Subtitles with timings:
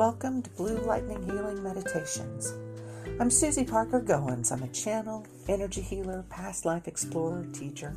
[0.00, 2.54] welcome to Blue Lightning Healing Meditations.
[3.20, 4.50] I'm Susie Parker Goins.
[4.50, 7.94] I'm a channel, energy healer, past life explorer, teacher.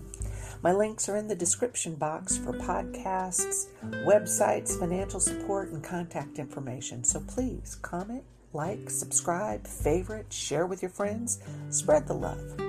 [0.62, 3.68] My links are in the description box for podcasts,
[4.05, 7.05] websites, financial support, and contact information.
[7.05, 12.59] So please comment, like, subscribe, favorite, share with your friends, spread the love.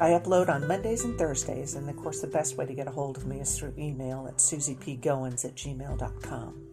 [0.00, 2.92] I upload on Mondays and Thursdays, and of course, the best way to get a
[2.92, 6.68] hold of me is through email at susiepgoins at gmail.com.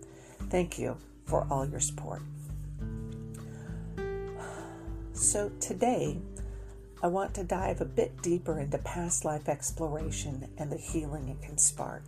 [0.48, 0.96] Thank you
[1.32, 2.22] for all your support.
[5.14, 6.18] So, today,
[7.02, 11.42] I want to dive a bit deeper into past life exploration and the healing it
[11.42, 12.04] can spark.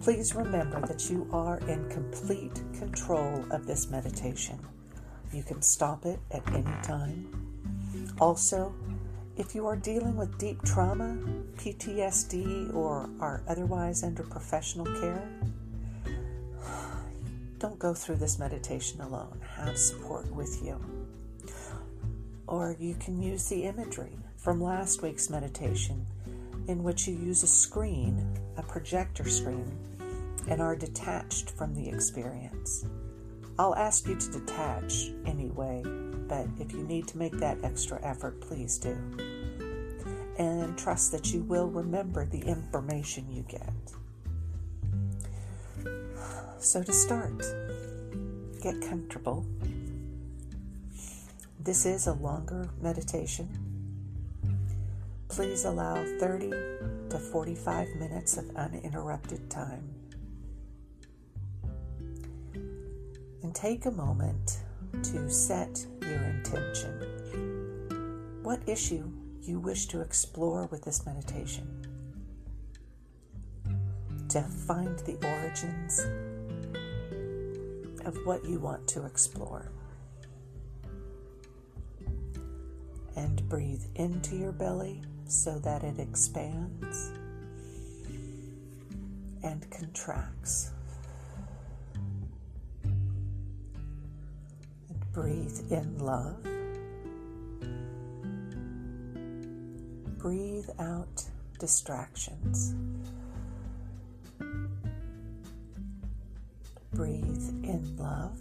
[0.00, 4.58] Please remember that you are in complete control of this meditation.
[5.30, 8.16] You can stop it at any time.
[8.18, 8.74] Also,
[9.36, 11.18] if you are dealing with deep trauma,
[11.58, 15.28] PTSD, or are otherwise under professional care,
[17.58, 19.40] don't go through this meditation alone.
[19.56, 20.80] Have support with you.
[22.46, 26.06] Or you can use the imagery from last week's meditation,
[26.68, 29.76] in which you use a screen, a projector screen,
[30.48, 32.86] and are detached from the experience.
[33.58, 35.82] I'll ask you to detach anyway,
[36.28, 38.96] but if you need to make that extra effort, please do.
[40.38, 43.72] And trust that you will remember the information you get.
[46.66, 47.46] So, to start,
[48.60, 49.46] get comfortable.
[51.60, 53.48] This is a longer meditation.
[55.28, 59.94] Please allow 30 to 45 minutes of uninterrupted time.
[63.44, 64.58] And take a moment
[65.04, 68.40] to set your intention.
[68.42, 69.08] What issue
[69.40, 71.86] you wish to explore with this meditation?
[74.30, 76.04] To find the origins
[78.06, 79.72] of what you want to explore.
[83.16, 87.10] And breathe into your belly so that it expands
[89.42, 90.70] and contracts.
[92.84, 92.94] And
[95.12, 96.42] breathe in love.
[100.18, 101.24] Breathe out
[101.58, 102.74] distractions.
[106.96, 108.40] Breathe in love.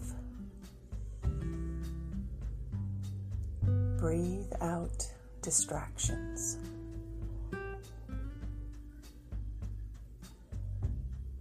[3.97, 5.11] Breathe out
[5.41, 6.57] distractions.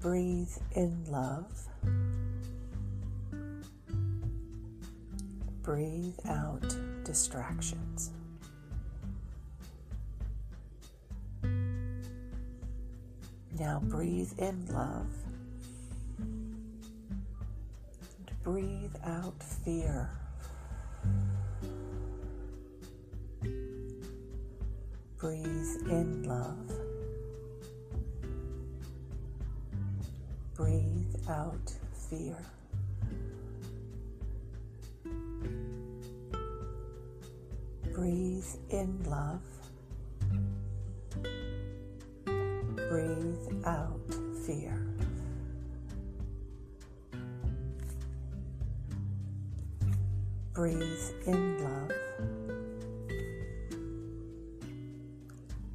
[0.00, 1.69] Breathe in love.
[5.62, 8.10] Breathe out distractions.
[13.56, 15.24] Now breathe in love.
[18.44, 20.10] Breathe out fear.
[25.16, 26.71] Breathe in love.
[30.55, 31.72] Breathe out
[32.10, 32.37] fear.
[50.54, 51.91] Breathe in love.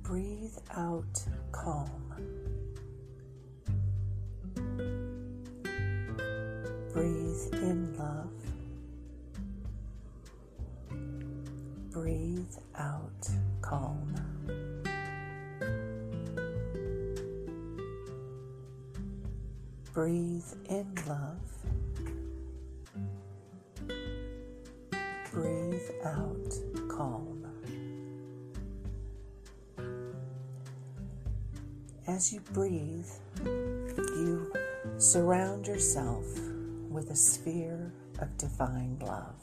[0.04, 1.92] Breathe out calm.
[6.94, 8.32] Breathe in love.
[11.92, 13.30] Breathe out
[13.62, 14.16] calm.
[19.92, 21.49] Breathe in love.
[32.20, 33.08] As you breathe,
[33.46, 34.52] you
[34.98, 36.26] surround yourself
[36.90, 39.42] with a sphere of divine love.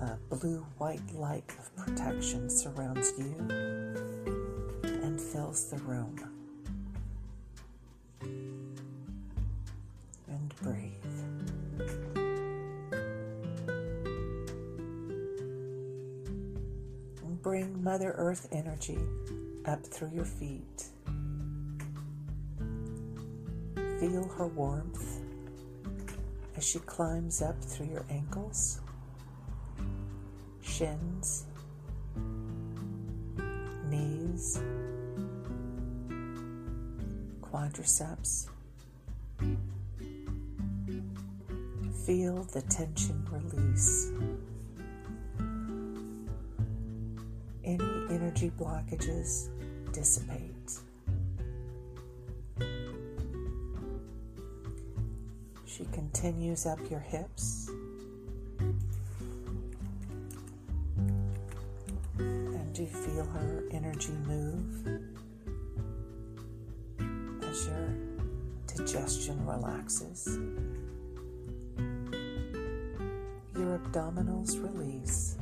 [0.00, 3.34] A blue white light of protection surrounds you
[4.84, 6.14] and fills the room.
[10.28, 10.90] And breathe.
[17.42, 18.98] bring Mother Earth energy
[19.64, 20.84] up through your feet.
[24.00, 25.20] Feel her warmth
[26.56, 28.80] as she climbs up through your ankles,
[30.62, 31.44] shins,
[33.90, 34.62] knees,
[37.42, 38.48] quadriceps.
[42.06, 44.10] feel the tension release.
[47.62, 49.50] Any energy blockages
[49.92, 50.59] dissipate.
[56.20, 57.70] Continues up your hips.
[62.18, 64.86] And you feel her energy move
[67.42, 67.88] as your
[68.66, 70.38] digestion relaxes.
[73.56, 75.39] Your abdominals release.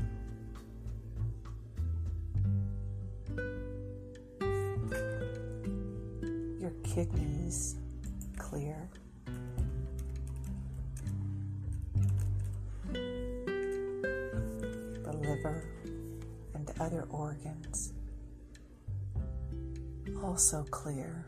[20.89, 21.27] Clear.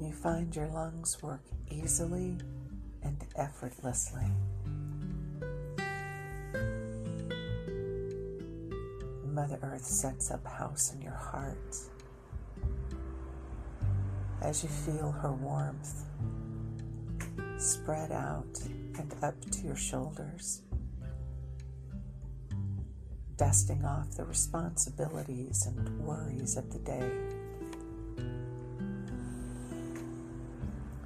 [0.00, 2.38] You find your lungs work easily
[3.02, 4.24] and effortlessly.
[9.26, 11.76] Mother Earth sets up house in your heart
[14.40, 16.06] as you feel her warmth
[17.58, 18.58] spread out
[18.98, 20.62] and up to your shoulders,
[23.42, 27.10] dusting off the responsibilities and worries of the day.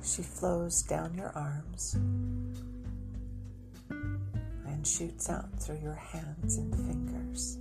[0.05, 1.95] She flows down your arms
[3.89, 7.57] and shoots out through your hands and fingers.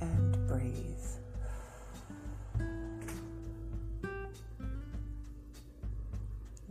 [0.00, 0.72] And breathe.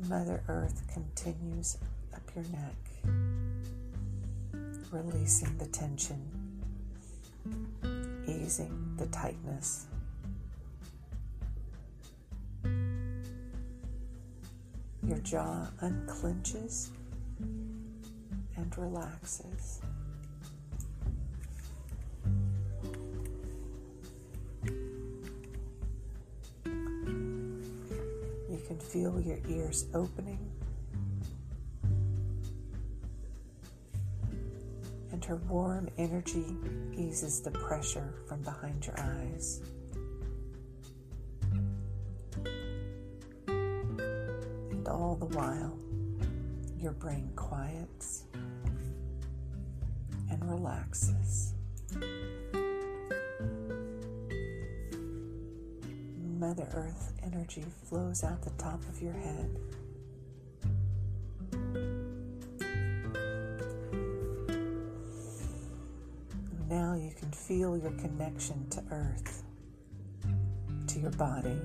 [0.09, 1.77] Mother Earth continues
[2.11, 2.75] up your neck,
[4.95, 6.21] releasing the tension,
[8.27, 9.87] easing the tightness.
[15.03, 16.91] Your jaw unclenches
[17.39, 19.81] and relaxes.
[28.49, 30.39] You can feel your ears opening
[35.25, 36.55] her warm energy
[36.95, 39.61] eases the pressure from behind your eyes.
[43.47, 45.79] And all the while,
[46.79, 48.25] your brain quiets
[50.29, 51.53] and relaxes.
[56.37, 59.57] Mother Earth energy flows out the top of your head.
[67.25, 69.43] Can feel your connection to Earth,
[70.85, 71.59] to your body.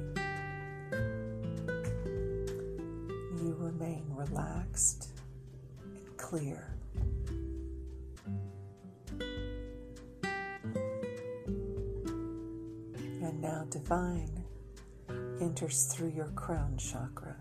[3.37, 5.09] You remain relaxed
[5.85, 6.77] and clear.
[13.23, 14.43] And now divine
[15.43, 17.37] enters through your crown chakra,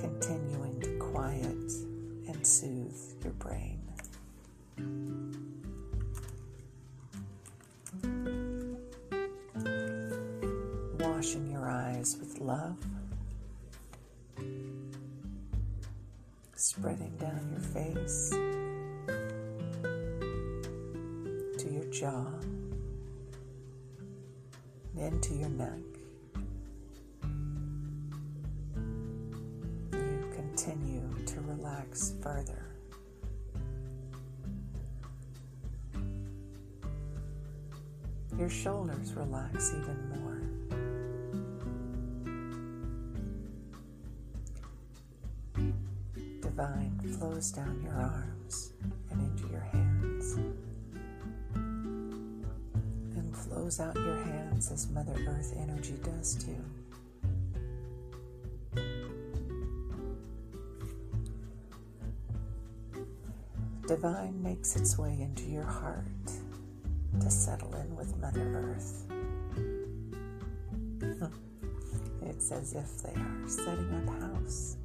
[0.00, 1.72] continuing to quiet
[2.26, 3.75] and soothe your brain.
[12.46, 12.76] Love,
[16.54, 18.30] spreading down your face
[21.58, 22.24] to your jaw
[24.94, 25.70] and into your neck.
[29.92, 32.62] You continue to relax further.
[38.38, 40.35] Your shoulders relax even more.
[47.54, 48.72] Down your arms
[49.10, 50.34] and into your hands
[53.14, 56.56] and flows out your hands as Mother Earth energy does too.
[63.86, 66.04] Divine makes its way into your heart
[67.20, 69.04] to settle in with Mother Earth.
[72.28, 74.76] It's as if they are setting up house.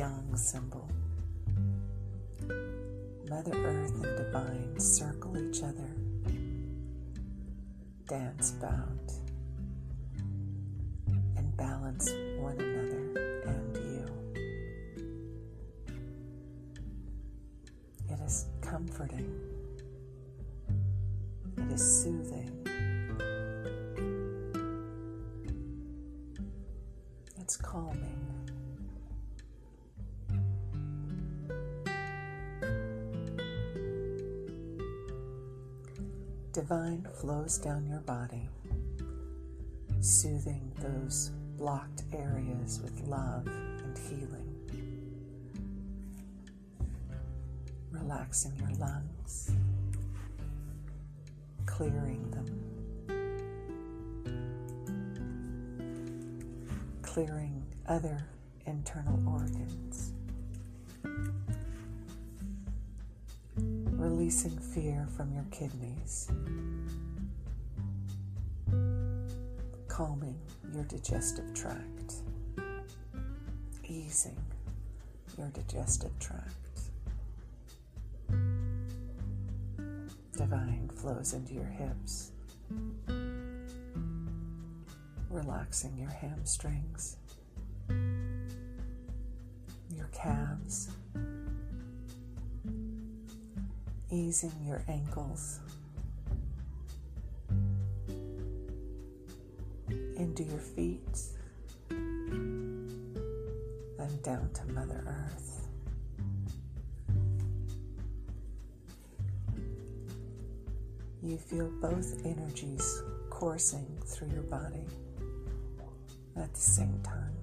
[0.00, 0.88] yang symbol.
[3.28, 5.92] Mother Earth and Divine circle each other,
[8.08, 9.12] dance bound,
[11.36, 12.08] and balance
[12.40, 13.04] one another
[13.44, 14.08] and you.
[18.08, 19.28] It is comforting,
[21.60, 22.39] it is soothing.
[36.52, 38.48] Divine flows down your body,
[40.00, 44.48] soothing those blocked areas with love and healing.
[47.92, 49.52] Relaxing your lungs,
[51.66, 52.48] clearing them,
[57.02, 58.26] clearing other
[58.66, 60.14] internal organs.
[64.20, 66.30] Releasing fear from your kidneys,
[69.88, 70.38] calming
[70.74, 72.16] your digestive tract,
[73.88, 74.36] easing
[75.38, 76.44] your digestive tract.
[80.36, 82.32] Divine flows into your hips,
[85.30, 87.16] relaxing your hamstrings,
[89.96, 90.90] your calves
[94.10, 95.60] easing your ankles
[100.16, 101.20] into your feet
[103.98, 105.68] and down to Mother Earth.
[111.22, 114.86] You feel both energies coursing through your body
[116.36, 117.39] at the same time.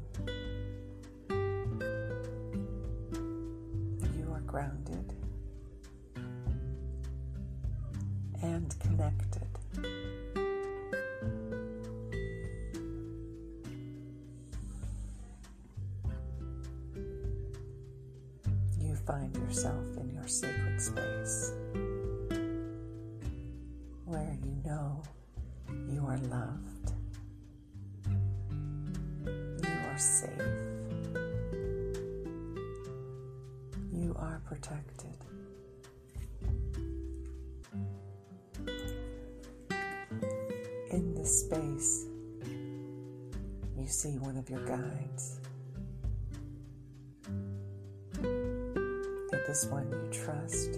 [49.48, 50.76] It is one you trust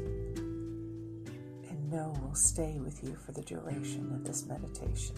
[1.70, 5.16] and know will stay with you for the duration of this meditation.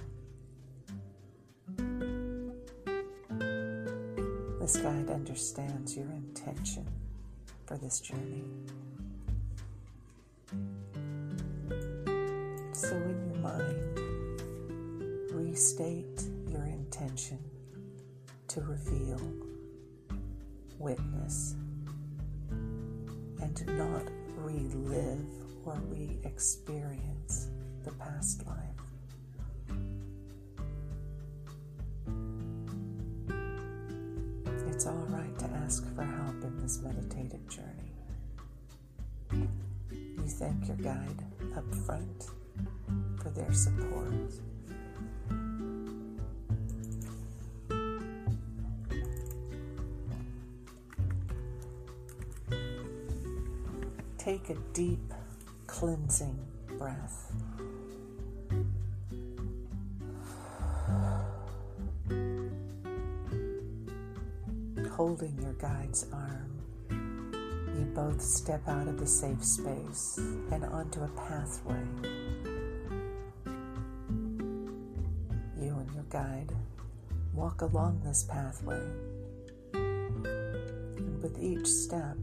[4.61, 6.87] This guide understands your intention
[7.65, 8.45] for this journey.
[12.71, 13.99] So, in your mind,
[15.33, 17.39] restate your intention
[18.47, 19.19] to reveal,
[20.79, 21.55] witness,
[23.59, 24.03] and not
[24.37, 25.25] relive
[25.65, 27.49] or re experience
[27.83, 28.57] the past life.
[34.67, 37.93] It's all right to ask for help in this meditative journey.
[39.31, 41.23] You thank your guide
[41.55, 42.29] up front
[43.21, 44.31] for their support.
[54.23, 55.13] Take a deep,
[55.65, 56.37] cleansing
[56.77, 57.31] breath.
[64.91, 66.51] Holding your guide's arm,
[67.75, 70.19] you both step out of the safe space
[70.51, 71.81] and onto a pathway.
[75.59, 76.53] You and your guide
[77.33, 78.83] walk along this pathway,
[79.73, 82.17] and with each step,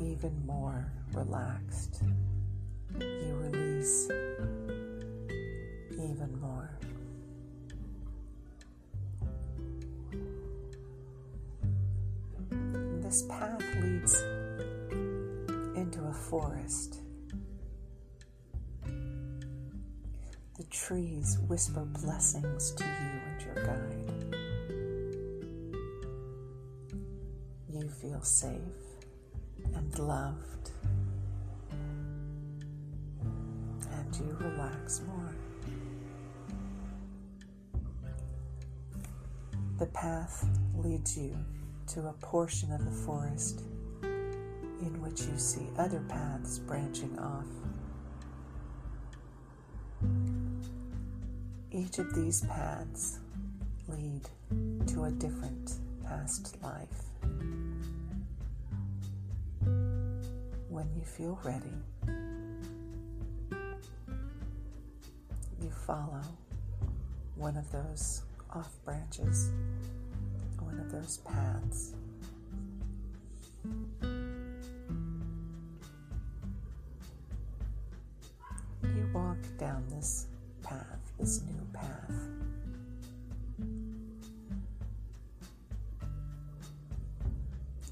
[0.00, 2.02] even more relaxed.
[2.98, 4.08] You release
[5.92, 6.70] even more.
[13.02, 14.22] This path leads
[15.76, 17.00] into a forest.
[20.56, 24.10] The trees whisper blessings to you and your guide.
[27.68, 28.83] You feel safe
[29.84, 30.70] and loved,
[33.92, 35.34] and you relax more.
[39.78, 41.36] The path leads you
[41.88, 43.62] to a portion of the forest
[44.02, 47.46] in which you see other paths branching off.
[51.70, 53.18] Each of these paths
[53.88, 54.22] lead
[54.86, 55.72] to a different
[56.04, 57.13] past life.
[61.04, 61.76] You feel ready,
[65.60, 66.22] you follow
[67.36, 69.50] one of those off branches,
[70.60, 71.94] one of those paths.
[78.82, 80.28] You walk down this
[80.62, 82.12] path, this new path.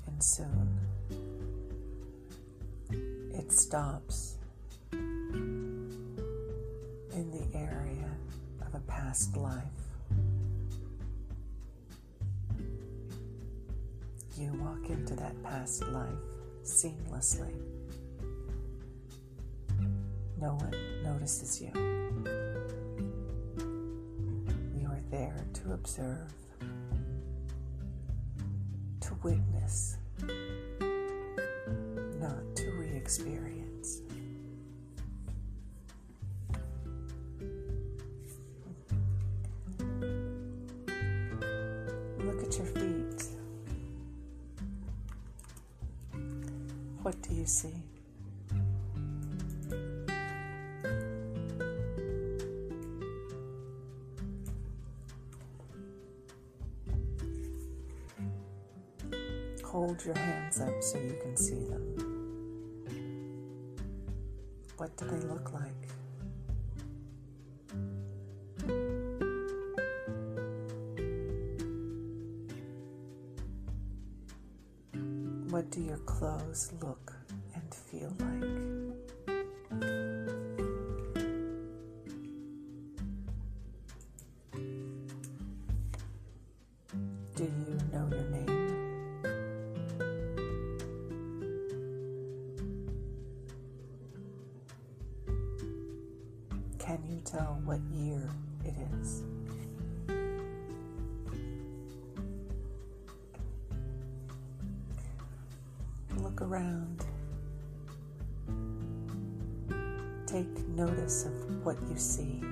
[0.06, 0.71] And soon
[3.42, 4.36] it stops
[4.92, 5.98] in
[7.10, 8.08] the area
[8.64, 9.64] of a past life.
[14.38, 16.14] You walk into that past life
[16.62, 17.52] seamlessly.
[20.40, 21.72] No one notices you.
[24.78, 26.32] You are there to observe,
[29.00, 29.96] to witness,
[33.02, 34.00] experience.
[42.20, 43.24] Look at your feet.
[47.02, 47.74] What do you see?
[59.64, 62.11] Hold your hands up so you can see them.
[64.98, 66.01] What do they look like?
[97.32, 98.28] Tell what year
[98.64, 99.22] it is?
[106.18, 107.06] Look around.
[110.26, 112.42] Take notice of what you see.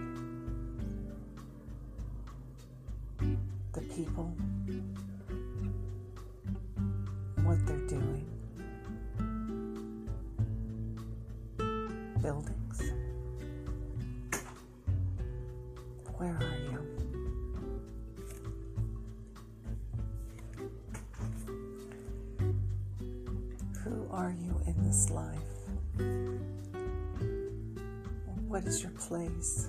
[28.71, 29.67] Is your place?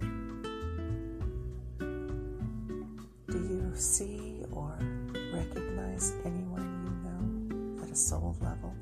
[0.00, 0.08] Do
[3.28, 4.78] you see or
[5.30, 7.22] recognize anyone you know
[7.84, 8.74] at a soul level?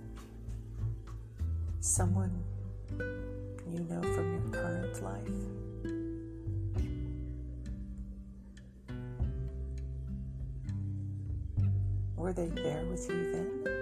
[1.81, 2.45] Someone
[3.69, 5.29] you know from your current life?
[12.15, 13.80] Were they there with you then?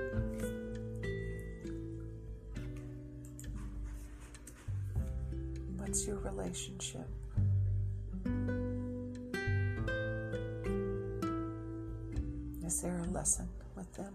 [6.08, 7.06] Your relationship?
[12.64, 14.14] Is there a lesson with them?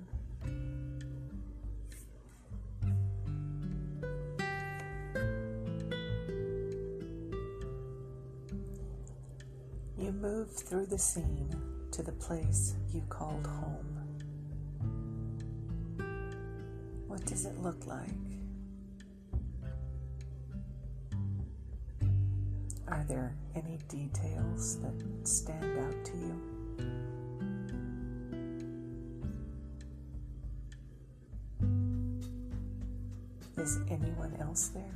[10.00, 11.54] You move through the scene
[11.92, 13.86] to the place you called home.
[17.08, 18.10] What does it look like?
[23.04, 24.94] Are there any details that
[25.28, 26.42] stand out to you?
[33.58, 34.96] Is anyone else there?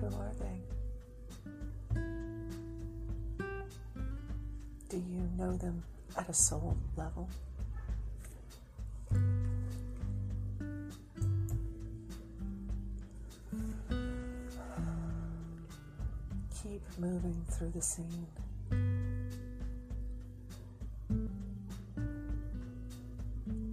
[0.00, 0.60] Who are they?
[4.90, 5.82] Do you know them
[6.14, 7.26] at a soul level?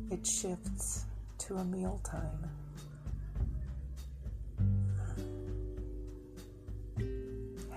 [0.10, 1.06] It shifts
[1.38, 2.50] to a mealtime.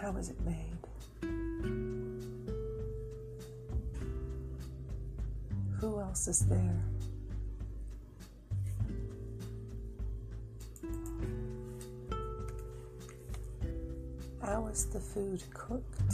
[0.01, 0.89] How is it made?
[5.81, 6.92] Who else is there?
[14.83, 16.13] gets the food cooked,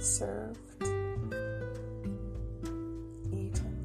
[0.00, 0.58] served,
[3.32, 3.76] eaten.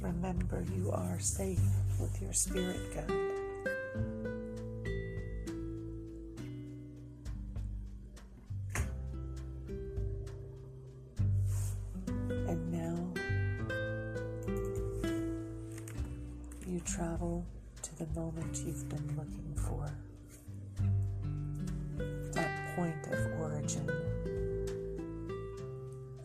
[0.00, 1.60] Remember, you are safe
[2.00, 3.39] with your spirit guide.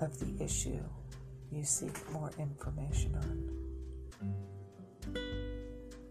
[0.01, 0.79] Of the issue
[1.51, 3.49] you seek more information on.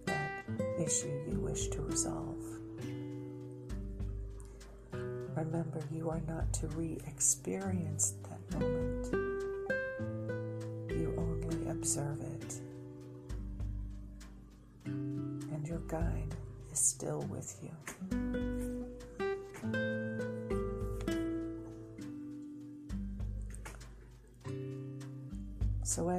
[0.07, 0.45] That
[0.79, 2.43] issue you wish to resolve.
[5.37, 9.13] Remember, you are not to re experience that moment,
[10.91, 12.55] you only observe it.
[14.87, 16.35] And your guide
[16.73, 18.44] is still with you.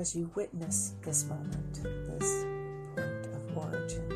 [0.05, 2.45] As you witness this moment, this
[2.93, 4.07] point of origin,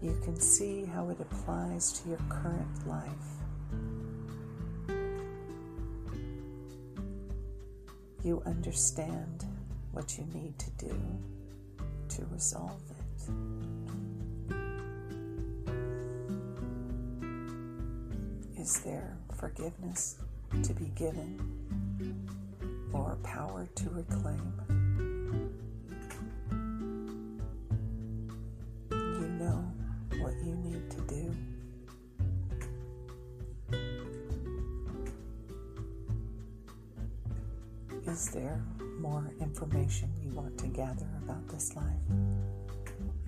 [0.00, 3.10] you can see how it applies to your current life.
[8.24, 9.44] You understand
[9.90, 10.98] what you need to do
[12.08, 13.28] to resolve it.
[18.58, 20.16] Is there forgiveness?
[20.60, 21.38] To be given
[22.92, 24.52] or power to reclaim.
[28.90, 29.72] You know
[30.20, 31.34] what you need to do.
[38.06, 38.62] Is there
[39.00, 41.86] more information you want to gather about this life?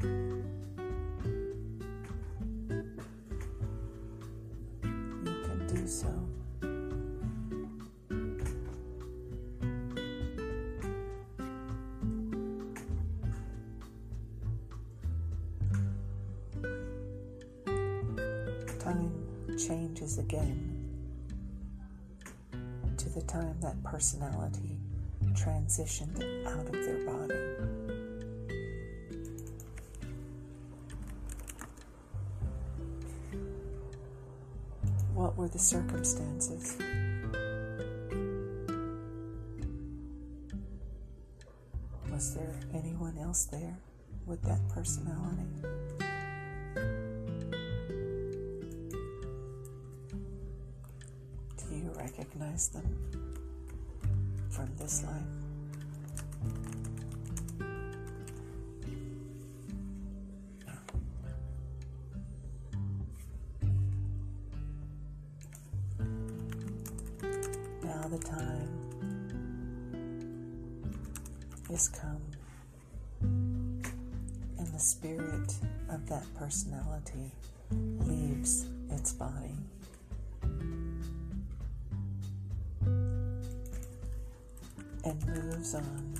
[0.03, 0.45] You
[5.23, 6.24] can do so.
[19.67, 20.71] Changes again
[22.99, 24.77] to the time that personality
[25.33, 27.35] transitioned out of their body.
[35.15, 36.77] What were the circumstances?
[42.13, 43.79] Was there anyone else there
[44.27, 45.49] with that personality?
[52.55, 52.85] Recognize them
[54.51, 55.13] from this life?
[67.83, 68.69] Now the time
[71.71, 72.23] is come,
[73.21, 75.55] and the spirit
[75.91, 77.33] of that personality
[77.71, 79.57] leaves its body.
[85.05, 86.15] And moves on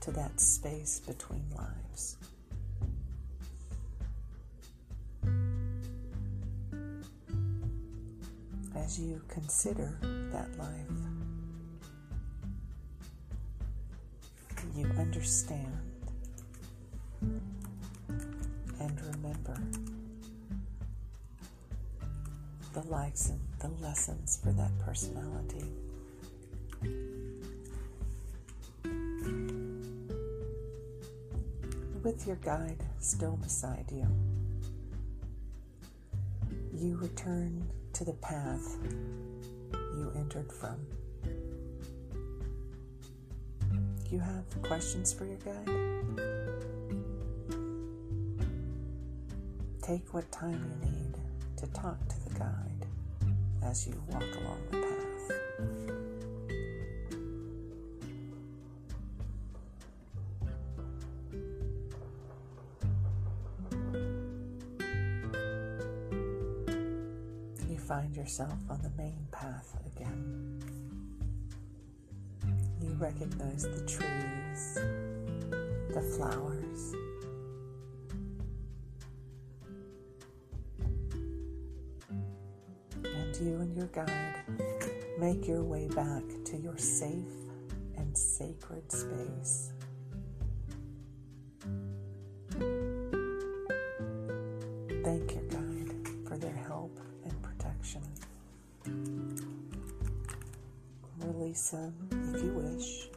[0.00, 2.16] to that space between lives.
[8.76, 9.96] As you consider
[10.32, 10.68] that life,
[14.76, 15.78] you understand
[18.80, 19.56] and remember
[22.72, 25.64] the likes and the lessons for that personality.
[32.14, 34.06] With your guide still beside you.
[36.72, 38.76] You return to the path
[39.72, 40.76] you entered from.
[44.10, 45.66] You have questions for your guide?
[49.82, 51.14] Take what time you need
[51.56, 52.86] to talk to the guide
[53.64, 56.13] as you walk along the path.
[68.24, 70.58] Yourself on the main path again.
[72.80, 74.78] You recognize the trees,
[75.92, 76.94] the flowers.
[83.04, 84.44] And you and your guide
[85.18, 87.28] make your way back to your safe
[87.98, 89.73] and sacred space.
[101.18, 101.94] Release them
[102.34, 103.08] if you wish.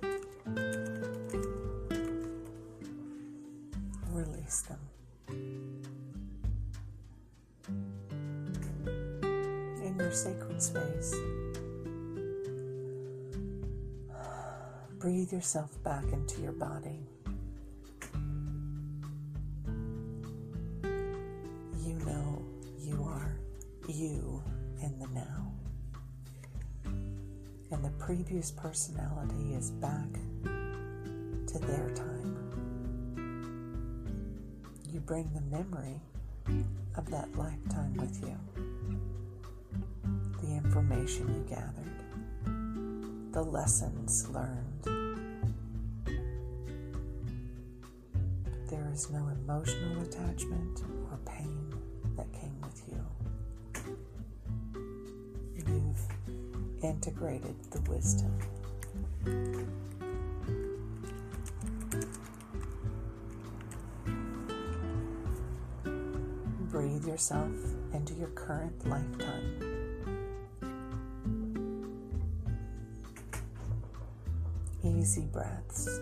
[4.11, 4.79] Release them.
[9.83, 11.15] In your sacred space,
[14.99, 17.07] breathe yourself back into your body.
[28.27, 30.11] Previous personality is back
[31.47, 32.35] to their time.
[34.91, 36.01] You bring the memory
[36.97, 38.37] of that lifetime with you,
[40.41, 42.03] the information you gathered,
[43.31, 44.83] the lessons learned.
[48.69, 51.73] There is no emotional attachment or pain
[52.17, 53.05] that came with you.
[56.87, 58.31] Integrated the wisdom.
[66.71, 67.51] Breathe yourself
[67.93, 69.99] into your current lifetime.
[74.81, 75.99] Easy breaths.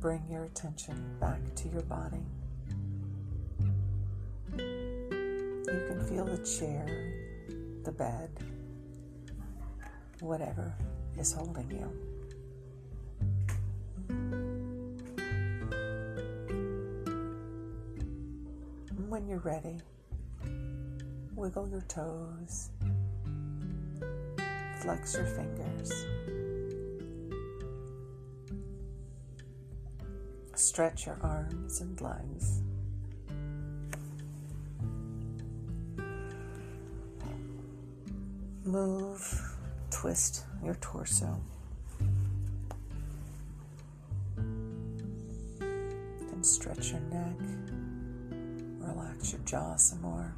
[0.00, 2.26] Bring your attention back to your body.
[6.12, 6.84] Feel the chair,
[7.84, 8.28] the bed,
[10.20, 10.74] whatever
[11.18, 11.90] is holding you.
[19.08, 19.78] When you're ready,
[21.34, 22.68] wiggle your toes,
[24.80, 26.06] flex your fingers,
[30.54, 32.60] stretch your arms and legs.
[38.64, 39.56] Move,
[39.90, 41.40] twist your torso.
[44.36, 47.36] And stretch your neck.
[48.78, 50.32] Relax your jaw some more.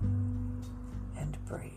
[0.00, 1.70] And breathe.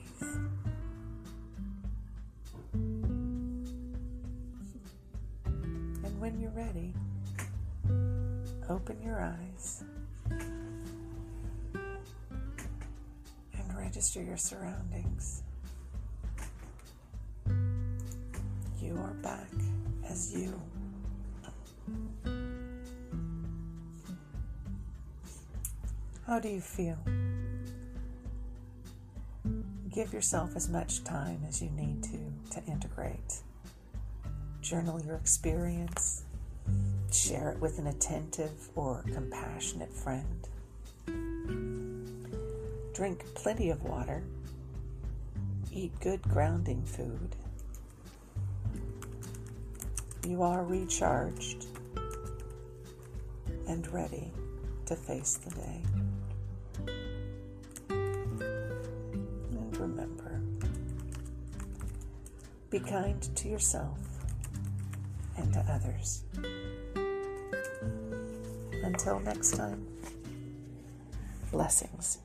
[6.04, 6.94] And when you're ready,
[8.70, 9.84] open your eyes.
[13.98, 15.42] Register your surroundings.
[18.80, 19.50] You are back
[20.08, 20.62] as you.
[26.28, 27.00] How do you feel?
[29.92, 32.20] Give yourself as much time as you need to
[32.52, 33.42] to integrate.
[34.62, 36.24] Journal your experience.
[37.12, 40.48] Share it with an attentive or compassionate friend.
[42.98, 44.24] Drink plenty of water.
[45.72, 47.36] Eat good grounding food.
[50.28, 51.68] You are recharged
[53.68, 54.32] and ready
[54.88, 55.84] to face the day.
[57.92, 60.42] And remember,
[62.72, 64.00] be kind to yourself
[65.38, 66.24] and to others.
[68.84, 69.86] Until next time,
[71.52, 72.18] blessings.